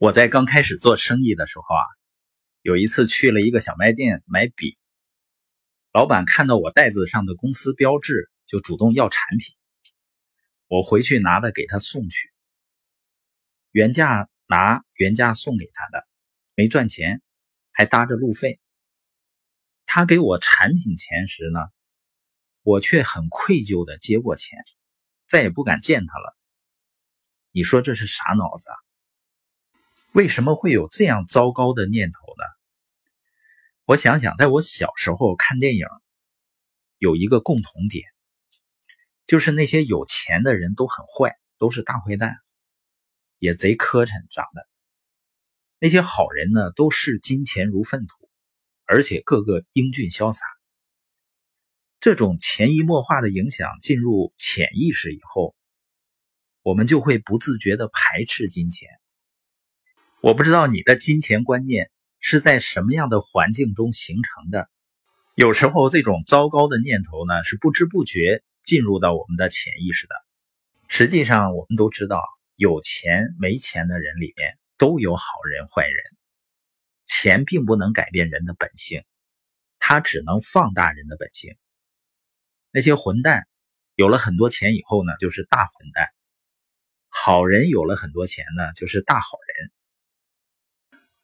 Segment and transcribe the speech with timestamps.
[0.00, 1.84] 我在刚开始做生意的时候啊，
[2.62, 4.78] 有一次去了一个小卖店买笔，
[5.92, 9.54] 老板看到我袋子上的公司标志，就主动要产品。
[10.68, 12.32] 我回去拿的给他送去，
[13.72, 16.08] 原价拿原价送给他的，
[16.54, 17.20] 没赚钱，
[17.70, 18.58] 还搭着路费。
[19.84, 21.60] 他给我产品钱时呢，
[22.62, 24.64] 我却很愧疚的接过钱，
[25.28, 26.38] 再也不敢见他了。
[27.50, 28.76] 你说这是啥脑子啊？
[30.12, 32.44] 为什么会有这样糟糕的念头呢？
[33.84, 35.86] 我想想，在我小时候看电影，
[36.98, 38.04] 有一个共同点，
[39.26, 42.36] 就是那些有钱的人都很坏，都是大坏蛋，
[43.38, 44.66] 也贼磕碜长得。
[45.78, 48.20] 那些好人呢，都视金钱如粪土。
[48.92, 50.44] 而且个个英俊潇洒，
[52.00, 55.54] 这种潜移默化的影响进入潜意识以后，
[56.62, 58.99] 我们就会不自觉的排斥金钱。
[60.22, 64.68] 我不知道你的金钱观念是在什么样的环境中形成的。
[65.34, 70.14] 有时候这种糟糕的念头呢，是不知不觉进入到我们的潜意识的。
[70.88, 72.22] 实际上，我们都知道，
[72.54, 76.04] 有钱没钱的人里面都有好人坏人。
[77.06, 79.02] 钱并不能改变人的本性，
[79.78, 81.56] 它只能放大人的本性。
[82.72, 83.48] 那些混蛋
[83.94, 86.04] 有了很多钱以后呢，就是大混蛋；
[87.08, 89.72] 好人有了很多钱呢，就是大好人。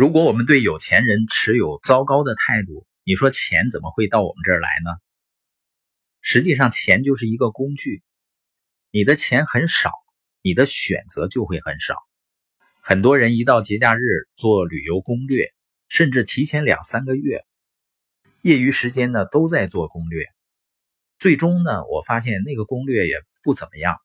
[0.00, 4.92] 如果我们对有钱人持有糟糕的态度，你说钱怎么会到我们这儿来呢？
[6.22, 8.02] 实际上，钱就是一个工具。
[8.90, 9.92] 你的钱很少，
[10.40, 11.96] 你的选择就会很少。
[12.80, 14.00] 很多人一到节假日
[14.36, 15.52] 做旅游攻略。
[15.90, 17.44] 甚至提前两三个月，
[18.40, 20.24] 业余时间呢都在做攻略。
[21.18, 23.98] 最终呢，我发现那个攻略也不怎么样。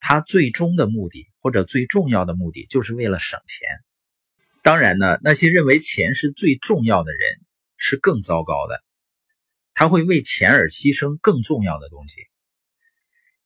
[0.00, 3.68] 他最终的目的或者最重要的目的，就是为了省钱。
[4.68, 7.40] 当然呢，那些认为钱是最重要的人
[7.78, 8.84] 是更糟糕的，
[9.72, 12.20] 他会为钱而牺牲更重要的东西。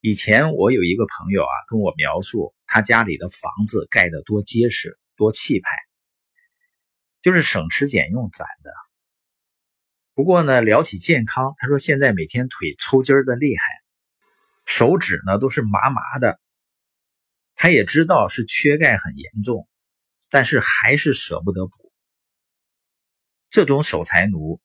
[0.00, 5.68] 以前我有一个朋友啊，跟我描述他家里的房子盖得多结实、多气派。
[7.20, 8.72] 就是省吃俭用攒的。
[10.14, 13.62] 不过呢，聊起健康，他说现在每天腿抽筋儿的厉害，
[14.66, 16.40] 手指呢都是麻麻的。
[17.54, 19.68] 他也知道是缺钙很严重，
[20.32, 21.92] 但是还是舍不得补。
[23.50, 24.60] 这种守财奴，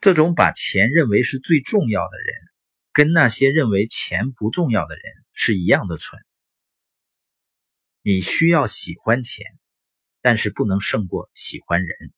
[0.00, 2.40] 这种把钱认为是最重要的人，
[2.92, 5.02] 跟那些认为钱不重要的人
[5.32, 6.20] 是一样的蠢。
[8.02, 9.44] 你需要喜欢钱。
[10.22, 12.12] 但是不能胜过喜欢人。